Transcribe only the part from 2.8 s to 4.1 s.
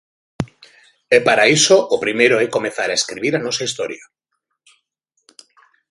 a escribir a nosa historia.